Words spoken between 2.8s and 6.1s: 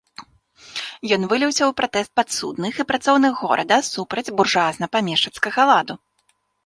і працоўных горада супраць буржуазна-памешчыцкага ладу.